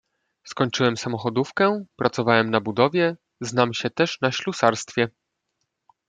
[0.43, 5.07] Skończyłem samochodówkę, pracowałem na budowie, znam się też na ślusarstwie.